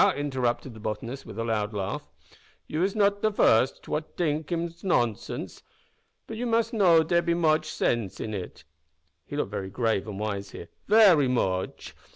[0.15, 2.09] interrupted the botanist, with a loud laugh;
[2.65, 5.61] "you is not the first what t'ink hims nonsense.
[6.25, 8.63] But you mus' know dere be moche sense in it,"
[9.27, 11.93] (he looked very grave and wise here) "very moche.